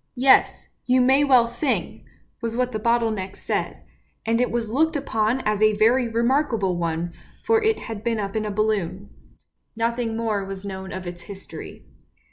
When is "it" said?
4.40-4.52, 7.60-7.80